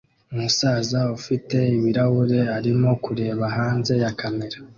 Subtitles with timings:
[0.33, 4.57] Umusaza ufite ibirahure arimo kureba hanze ya kamera